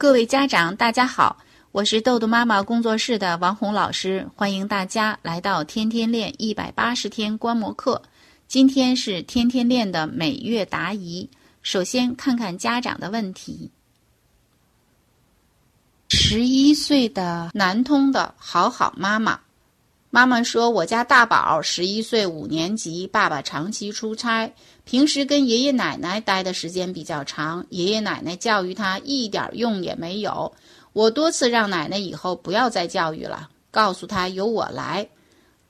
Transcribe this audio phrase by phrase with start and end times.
[0.00, 1.38] 各位家长，大家好，
[1.72, 8.00] 我是豆豆妈妈工作室的王红老师，欢迎大家来到天天练一百八十天观摩课。
[8.46, 11.28] 今天是天天练的每月答疑，
[11.62, 13.72] 首先看看家长的问题。
[16.10, 19.40] 十一岁的南通的好好妈妈，
[20.10, 24.50] 妈妈说：“我家大宝十一岁，五年级，爸爸长期出差，
[24.84, 30.50] 平时跟爷爷奶奶待的时间比较长，爷爷奶奶教育他一点用也没有。
[30.94, 35.06] 我多次让奶奶以后不要再教育了，告诉他由我来，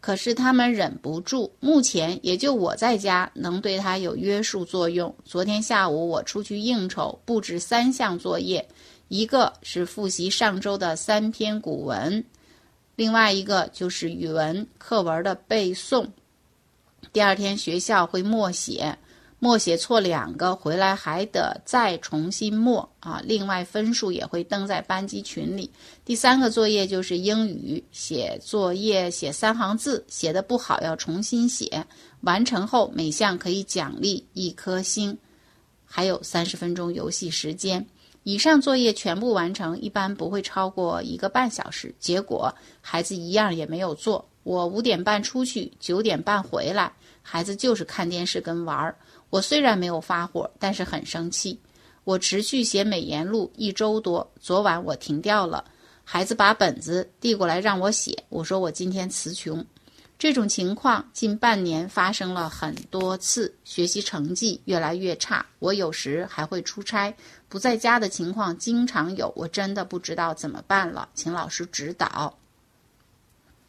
[0.01, 1.53] 可是他们忍不住。
[1.59, 5.13] 目前也就我在家能对他有约束作用。
[5.25, 8.65] 昨天下午我出去应酬，布置三项作业，
[9.09, 12.25] 一个是复习上周的三篇古文。”
[12.99, 16.09] 另外一个就是语文课文的背诵，
[17.13, 18.99] 第二天学校会默写，
[19.39, 23.23] 默写错两个回来还得再重新默啊。
[23.25, 25.71] 另外分数也会登在班级群里。
[26.05, 31.87] 第三个作业就是英语写作业，写三行字，写的不好要重新写，
[32.23, 35.17] 完成后每项可以奖励一颗星，
[35.85, 37.87] 还有三十分钟游戏时间。
[38.23, 41.95] 以上作业全部完成，一般不会超过一个半小时。
[41.99, 44.29] 结果孩子一样也没有做。
[44.43, 48.97] 我五点半出去，九点半回来，孩子就是看电视跟玩儿。
[49.31, 51.59] 我虽然没有发火，但是很生气。
[52.05, 55.63] 我持续写美言录一周多，昨晚我停掉了。
[56.03, 59.63] 孩子把本子递过来让我写，我说我今天词穷。
[60.19, 65.45] 这种情况近半年发生了很多次，学习成绩越来越差。
[65.59, 67.15] 我有时还会出差，
[67.49, 72.35] 不在家的情况经常有，我真的不知道怎么办了，请老师指导。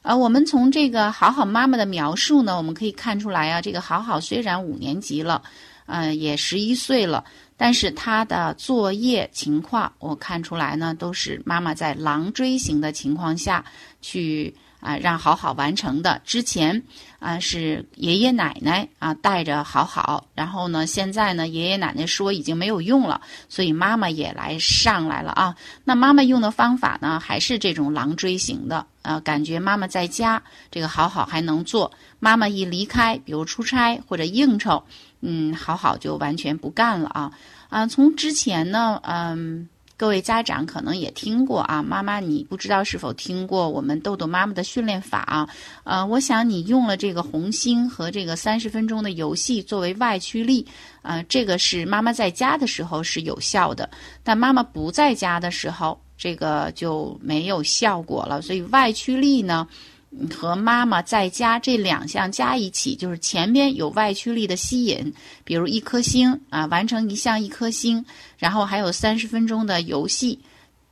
[0.02, 5.42] 啊，我们从这个好好妈妈的描述呢，我们可以看出来啊，这个好好虽然五年级了，
[5.86, 7.24] 呃，也十一岁了，
[7.58, 13.64] 但是他的作业情况，我看出来呢，都是妈妈在狼追型的情况下
[14.02, 14.56] 去。
[14.80, 16.22] 啊，让好好完成的。
[16.26, 16.84] 之前
[17.20, 25.56] 啊是爷爷奶奶啊带着好好，然后呢，现在呢爷爷奶奶说已经没有用了，所以妈妈也来上来了啊。
[25.84, 29.20] 那妈妈用的方法呢，还是这种狼追型的啊。
[29.20, 34.84] 感觉妈妈在家这个好好还能做，妈妈一离开，比如出差或者应酬，
[35.22, 37.32] 嗯，好好就完全不干了啊
[37.70, 37.86] 啊。
[37.86, 39.68] 从之前呢，嗯。
[40.00, 45.50] 各位家长可能也听过啊，妈妈，你不知道是否听过我们豆豆妈妈的训练法啊？
[45.84, 50.66] 呃，我想你用了这个红心和这个三十分钟的游戏作为外驱力，
[51.02, 53.90] 呃，这个是妈妈在家的时候是有效的，
[54.24, 58.42] 但妈妈不在家的时候，这个就没有效果了。
[58.42, 59.68] 所以外驱力呢？
[60.36, 68.04] 和妈妈在家这两项加一起，就是前边有外驱力的吸引，比如一颗星啊，完成一项一颗星，
[68.38, 70.40] 然后还有三十分钟的游戏，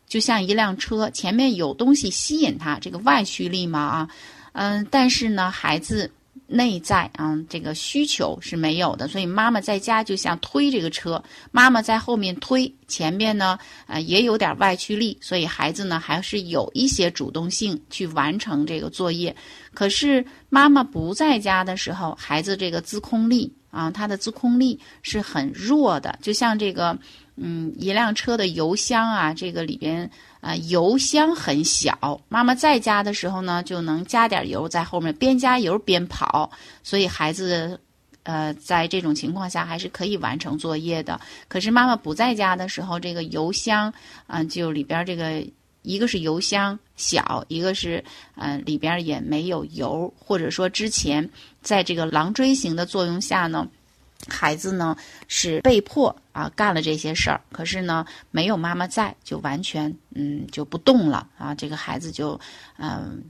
[0.07, 4.09] 就像一辆车，前面有东西吸引他，这个外驱力嘛啊，
[4.53, 6.11] 嗯，但是呢，孩子。
[6.47, 11.21] 内在啊，这个需求是没有的，所以妈妈在家就像推这个车，
[11.51, 19.35] 妈妈在后面推，前面呢，呃，也有点外驱力，所以孩子呢还是有一些主动性去完成这个作业。
[19.73, 26.97] 可是妈妈不在家的时候，孩子这个自控力啊，他的自控力是很弱的，就像这个。
[27.39, 32.19] 嗯，一辆车的油箱啊，这个里边啊，油箱很小。
[32.29, 36.49] 妈妈在家的时候呢，就能加点油在后面，边加油边跑。
[36.83, 37.79] 所以孩子，
[38.23, 41.19] 呃，在这种情况下还是可以完成作业的。
[41.47, 43.93] 可是妈妈不在家的时候，这个油箱
[44.27, 45.45] 啊，就里边这个
[45.81, 48.03] 一个是油箱小，一个是
[48.35, 51.29] 嗯里边也没有油，或者说之前
[51.61, 53.67] 在这个狼追型的作用下呢。
[54.27, 54.95] 孩子呢
[55.27, 61.53] 是被迫啊干了这些事儿，可是呢没有妈妈在，就完全嗯就不动了啊。
[61.53, 62.39] 这个孩子就
[62.77, 63.21] 嗯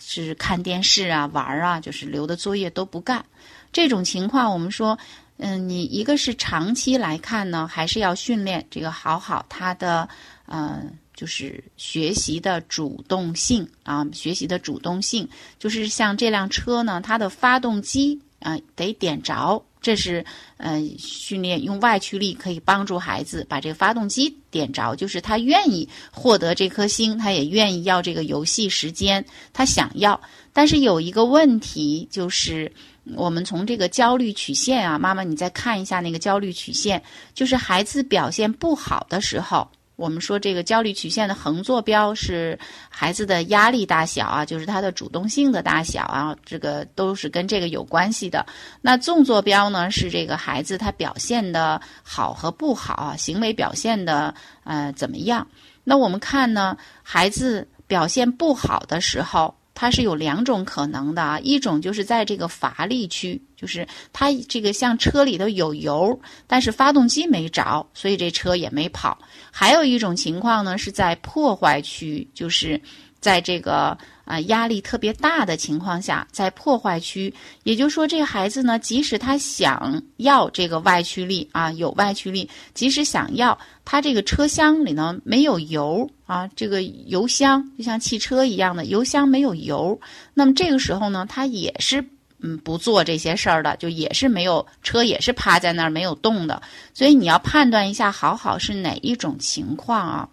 [0.00, 3.24] 是看电视啊玩啊，就是留的作业都不干。
[3.72, 4.98] 这种情况我们说，
[5.38, 10.08] 嗯，你一个是长期来看呢，还是要训练这个好好他的
[10.46, 15.26] 嗯就是学习的主动性啊，学习的主动性，
[15.58, 19.64] 就是像这辆车呢，它的发动机啊得点着。
[19.82, 20.24] 这是，
[20.56, 30.18] 呃，训练用外驱力可以帮助孩子把这个发动机点着，就是他愿意获得这颗星，他也愿意要这个游戏时间，他想要。
[30.52, 32.70] 但是有一个问题，就是
[33.16, 37.02] 我们从这个焦虑曲线啊，妈妈你再看一下那个焦虑曲线，
[37.34, 39.68] 就是孩子表现不好的时候。
[40.02, 42.58] 我们说这个焦虑曲线的横坐标是
[42.88, 48.44] 孩子的压力大小啊，就是他的主动性的大小啊，这个都是跟这个有关系的。
[48.80, 54.34] 那纵坐标呢是这个孩子他表现的好和不好，行为表现的
[54.64, 55.46] 呃怎么样？
[55.84, 59.54] 那我们看呢，孩子表现不好的时候。
[59.74, 69.18] 它是有两种可能的啊，一种就是在这个乏力区，就是它这个像车里头有油，但是发动机没着，所以这车也没跑。
[69.50, 72.80] 还有一种情况呢，是在破坏区，就是
[73.22, 73.96] 在这个。
[74.24, 77.34] 啊，压力特别大的情况下，在破坏区，
[77.64, 90.00] 也就是说，这个孩子呢，即使他想要这个外驱力啊，有外驱力，即使想要，他这个车厢里呢没有油啊，这个油箱就像汽车一样的油箱没有油，
[90.34, 92.02] 那么这个时候呢，他也是
[92.38, 96.62] 嗯不做这些事儿的，就也是没有车也是趴在那儿没有动的，
[96.94, 100.28] 所以你要判断一下，好好是哪一种情况啊？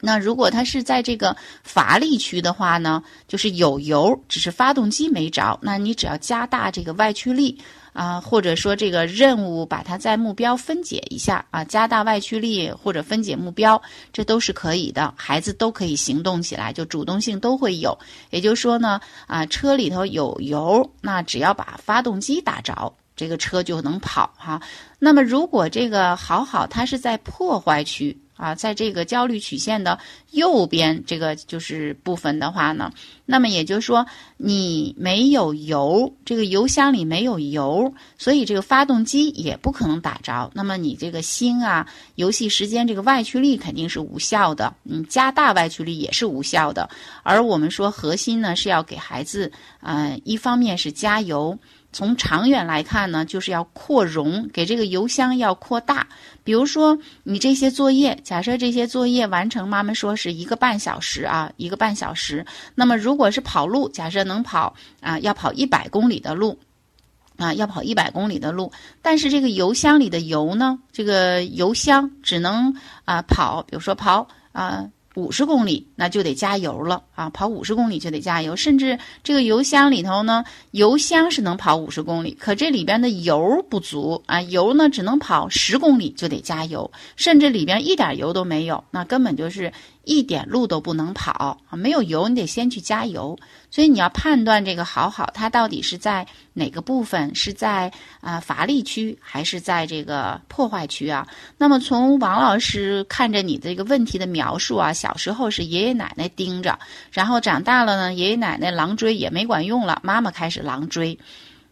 [0.00, 7.58] 那如果它是在这个乏力区的话呢，就是有油，只是发动机没着，那你只要加大这个外驱力
[7.92, 13.80] 啊，或者说这个任务把它在目标分解一下啊，加大外驱力或者分解目标，
[14.12, 17.98] 这都是可以的，孩子都可以行动起来，就主动性都会有。
[18.30, 24.60] 也就是说呢，啊，车里头有油，那只要把发动机打着，这个车就能跑哈。
[24.98, 28.16] 那么如果这个好好它是在破坏区。
[28.36, 29.98] 啊，在这个焦虑曲线的
[30.30, 32.92] 右边，这个就是部分的话呢，
[33.24, 34.06] 那么也就是说，
[34.36, 40.50] 你没有油，这个油箱里没有油，所以这个发动机也不可能打着。
[40.54, 46.88] 那么你这个心啊，游戏时间这个外驱力肯定是无效的，你加大外驱力也是无效的。
[47.22, 49.50] 而我们说核心呢，是要给孩子，
[49.80, 51.58] 嗯，一方面是加油。
[51.92, 56.06] 从长远来看呢，就是要扩容，给这个油箱要扩大。
[56.44, 62.44] 比如说，你这些作业，假设这些作业完成，妈妈说是一个半小时啊，一个半小时。
[62.74, 66.58] 那么如果是跑路，假设能跑啊，要跑一百公里的路，
[67.36, 68.70] 啊，要跑一百公里的路。
[69.00, 74.88] 但是这个油箱里的油呢，这个油箱只能啊跑，比如说跑啊。
[75.16, 77.28] 五十公里那就得加油了啊！
[77.30, 89.72] 跑五十公里就得加油，甚至这个油箱里头呢，油箱是能跑五十公里，可这里边的油不足啊，油呢只能跑十公里就得加油，甚至里边一点油都没有，那根本就是。
[90.06, 91.76] 一点路都不能跑啊！
[91.76, 93.36] 没有油，你得先去加油。
[93.70, 96.24] 所以你要判断这个好好，它到底是在
[96.54, 97.34] 哪个部分？
[97.34, 101.26] 是在啊乏力区，还是在这个破坏区啊？
[101.58, 106.78] 那么从王老师看着你这个问题的描述啊，小时候是爷爷奶奶盯着，
[107.10, 111.18] 然后长大了呢，爷爷奶奶狼追也没管用了，妈妈开始狼追。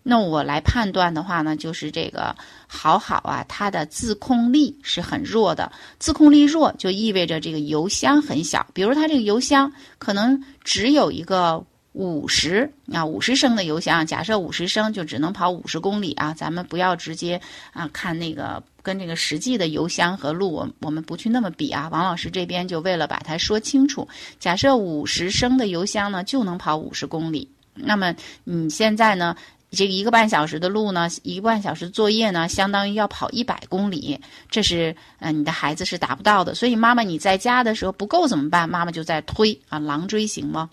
[0.06, 2.37] 那我来判断的话呢，就是这个
[2.67, 5.73] 好好啊，它的自控力是很弱的。
[5.99, 16.35] 自控力弱就意味着这个油箱很小，比如它这个油箱可能只有一个五十啊五十升的油箱，假设五十升就只能跑五十公里啊。
[16.35, 17.41] 咱们不要直接
[17.73, 21.89] 啊看那个跟这个实际的油箱和路，我我们不去那么比啊。
[21.91, 24.06] 王老师这边就为了把它说清楚，
[24.39, 28.15] 假设五十升的油箱呢就能跑五十公里，那么
[28.45, 29.35] 你现在呢？
[29.75, 34.19] 这个一个半小时的路呢，一个半小时作业呢，相当于要跑一百公里，
[34.50, 36.55] 这是嗯，你的孩子是达不到的。
[36.55, 38.69] 所以妈妈你在家的时候不够怎么办？
[38.69, 40.71] 妈妈就在推啊，狼追行吗？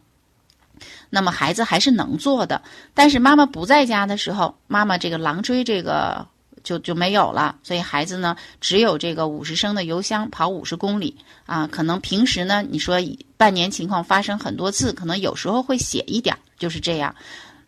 [1.10, 2.62] 那么孩子还是能做的，
[2.94, 6.26] 但是妈妈不在家的时候，妈妈这个狼追这个
[6.64, 7.56] 就就没有了。
[7.62, 11.16] 所以孩子呢，只有这个五十升的油箱跑五十公里
[11.46, 12.98] 啊，可能平时呢，你说
[13.38, 17.14] 半年情况发生很多次，可能有时候会写一点，就是这样。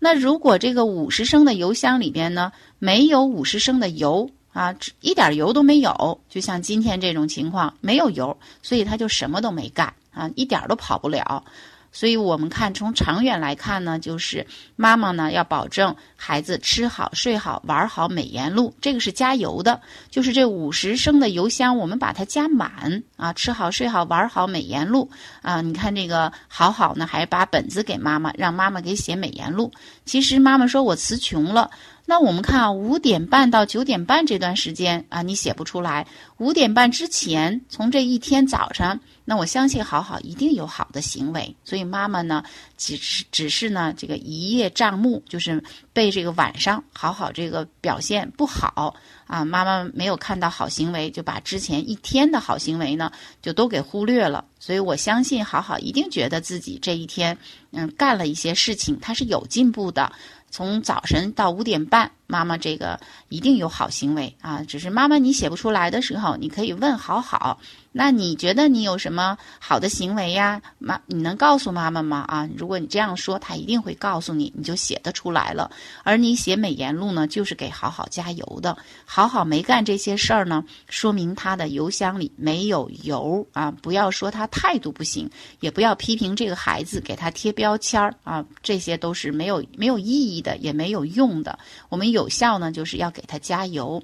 [0.04, 11.46] 那如果这个五十升的油箱里边呢，没有五十升的油啊，一点油都没有，就像今天这种情况，没有油，所以他就什么都没干啊，一点都跑不了。
[11.94, 14.46] 所以我们看，从长远来看呢，就是
[14.76, 15.96] 妈妈呢要保证
[16.26, 19.82] 孩子吃好、睡好、玩好，美颜录，这个是加油的。
[20.10, 25.12] 就是这五十升的油箱，我们把它加满啊，吃好、睡好、玩好，美颜录
[25.42, 25.60] 啊。
[25.60, 29.70] 你看这个好好呢，还把本子给妈妈，让妈妈给写美颜录。
[30.06, 31.70] 其实妈妈说我词穷了。
[32.06, 36.06] 那我们看啊，五点半到九点半这段时间啊，你写不出来。
[36.38, 41.56] 五点半之前，从这一天早上，那我相信好好一定有好的行为。
[41.64, 42.44] 所以妈妈呢，
[42.78, 45.64] 只是只是呢，这个一叶障目，就是
[45.94, 48.96] 被这个晚上好好这个表现不好
[49.28, 54.46] 啊，妈妈没有看到好行为，就把之前一天的好行为呢，就都给忽略了。
[54.60, 57.38] 所以我相信好好一定觉得自己这一天，
[57.72, 60.10] 嗯，干了一些事情，他是有进步的。
[60.50, 62.12] 从早晨到五点半。
[62.34, 63.00] 妈妈这个
[63.30, 67.60] 一定有好行为啊，只是妈妈你写不出来的时候，你可以问好好。
[67.96, 70.60] 那你觉得你有什么好的行为呀？
[70.80, 72.26] 妈，你能告诉妈妈吗？
[72.28, 75.70] 啊，如果你这样说，她一定会告诉你，你就写得出来了。
[76.02, 78.76] 而你写美言录呢，就是给好好加油的。
[79.06, 83.70] 好好没干这些事儿呢，说明他的邮箱里没有油啊！
[83.70, 91.60] 不要说他态度不行，也不要批评这个孩子，给他贴标签儿啊，这些都是没有没有意义的，也没有用的。
[91.90, 94.02] 我们有有效呢，就是要给它加油。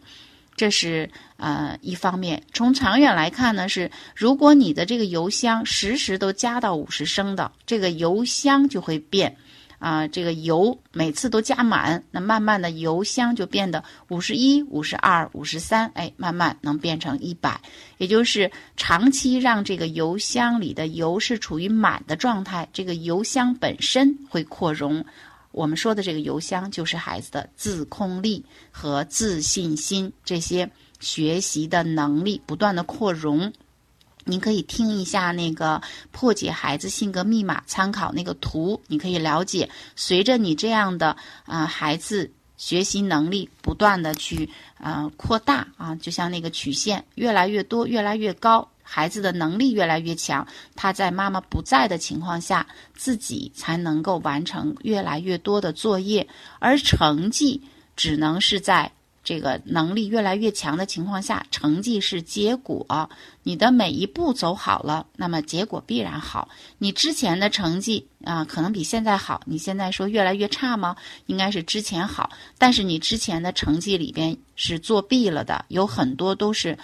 [0.58, 9.38] 这是呃一方面，从长远来看呢，是如果你的这个油箱时时都加到五十升的，这个油箱就会变，
[9.78, 17.62] 啊，这个油每次都加满，那慢慢的油箱就变得五十一、五十二、五十三，哎，慢慢能变成一百，
[17.98, 25.06] 也就是长期让这个油箱里的油是处于满的状态，这个油箱本身会扩容。
[25.51, 33.51] 我们说的这个邮箱，就是孩子的自控力和自信心这些学习的能力不断的扩容。
[34.25, 48.70] 您可以听一下那个破解孩子性格密码，参考那个图，你可以了解，随着你这样的啊孩子学习能力不断的去呃扩大啊，就像那个曲线越来越多，越来越高。
[48.91, 52.65] 孩子的能力越来越强，他在妈妈不在的情况下，
[52.96, 56.27] 自己才能够完成越来越多的作业，
[56.58, 57.62] 而成绩
[57.96, 58.91] 只能是在
[59.24, 63.08] 这个能力越来越强的情况下，成绩是结果。
[63.43, 66.50] 你的每一步走好了，那么结果必然好。
[66.79, 69.39] 你之前的成绩啊，可能比现在好。
[69.46, 70.96] 你现在说越来越差吗？
[71.27, 76.75] 应该是之前好，但是你之前的成绩里边是作弊了的，有很多都是。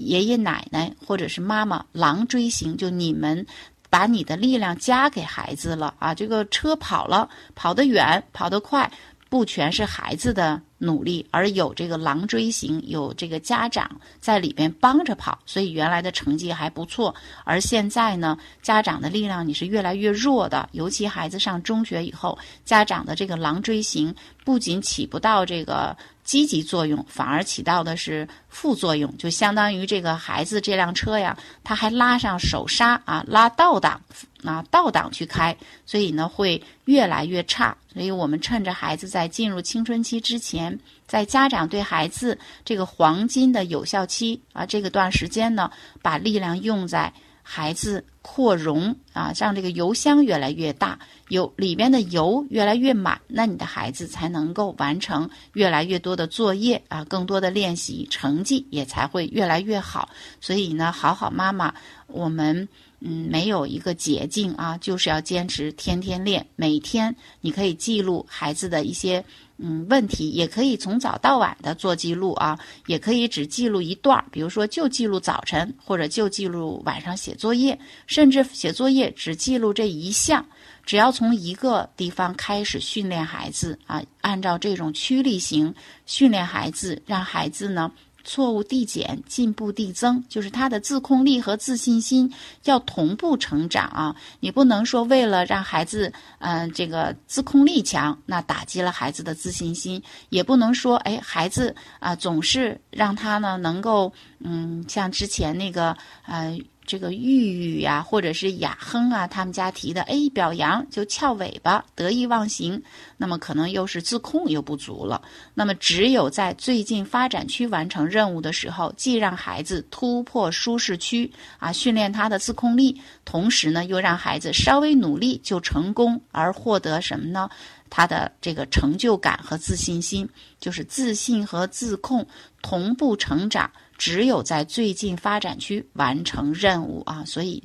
[0.00, 3.46] 爷爷奶奶或者是妈妈狼追行，就你们
[3.88, 6.14] 把你的力量加给孩子了啊！
[6.14, 8.90] 这个车跑了，跑得远，跑得快，
[9.28, 17.14] 不全是孩子的努力，而有这个狼追形，有这个家长在里边帮着跑，所以原来的成绩还不错。
[17.44, 25.96] 而现在呢，家长的力量你是越来越弱的，尤其孩子上中学以后，家长的这个狼追形不仅起不到这个。
[26.22, 34.00] 积极作用反而起到的是副作用，就相当于这个孩子这辆车呀，他还拉上手刹啊，拉倒档
[34.44, 37.76] 啊，倒档去开，所以呢会越来越差。
[37.92, 40.69] 所以我们趁着孩子在进入青春期之前，
[41.06, 45.70] 在家长对孩子这个黄金的有效期啊这个段时间呢，
[46.02, 47.12] 把力量用在。
[47.42, 50.96] 孩子扩容啊，让这个油箱越来越大，
[51.30, 60.10] 油里边的油越来越满，那你的孩子才能够完成越来越多的作业啊，更多的练习，成绩也才会越来越好。
[60.40, 61.74] 所以呢，好好妈妈，
[62.06, 62.68] 我们
[63.00, 69.24] 嗯没有一个捷径啊，就是要坚持天天练，每天你可以记录孩子的一些。
[69.62, 80.42] 嗯，问题也可以从早到晚的做记录啊，也可以只记录一段，比如说就记录早晨，或者就记录晚上写作业，甚至写作业只记录这一项，
[80.86, 85.74] 只要从一个地方开始训练孩子啊，按照这种趋力型
[86.06, 87.92] 训练孩子，让孩子呢。
[88.24, 92.32] 错误递减，进步递增，就是他的自控力和自信心
[92.64, 94.14] 要同步成长啊！
[94.40, 105.96] 你不能说为了让孩子，嗯，这个自控力强，那打击了孩子的自信心；也不能说，哎，孩子啊，总是让他呢能够，嗯，像之前那个，
[106.26, 106.58] 呃。
[106.90, 112.82] 这个玉玉呀，或者是雅亨啊，他们家提的，哎，表扬就翘尾巴，得意忘形，
[113.16, 115.22] 那么可能又是自控又不足了。
[115.54, 121.30] 那么只有在最近发展区完成任务的时候，既让孩子突破舒适区
[121.60, 127.48] 啊，训练他的自控力，同时呢，又让孩子稍微努力就成功，而获得什么呢？
[127.88, 130.28] 他的这个成就感和自信心，
[130.58, 132.26] 就是自信和自控
[132.62, 133.70] 同步成长。
[134.00, 137.62] 只有在最近发展区完成任务啊，所以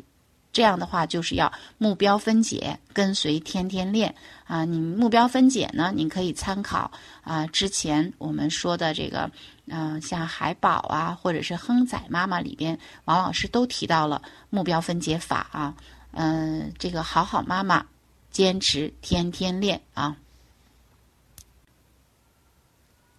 [0.51, 4.13] 这样的话就是要目标分解，跟随天天练
[4.43, 4.65] 啊。
[4.65, 9.31] 你目标分解呢，你可以参考啊之前我们说的这个，
[9.67, 15.73] 嗯，像海宝啊，或者是亨仔妈妈里边，王老师都提到了目标分解法啊。
[16.11, 17.85] 嗯，这个好好妈妈
[18.29, 20.17] 坚持天天练啊。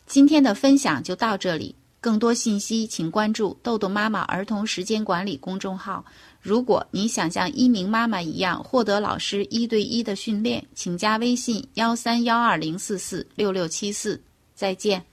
[0.04, 1.74] 今天的分享就到这里。
[2.06, 6.04] 更多信息，请关注“豆豆妈妈儿童时间管理”公众号。
[6.40, 14.22] 如果你想像一鸣妈妈一样获得老师一对一的训练，请加微信：幺三幺二零四四六六七四。
[14.54, 15.04] 再见。